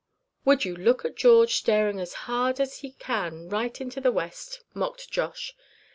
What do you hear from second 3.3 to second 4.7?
right into the west?"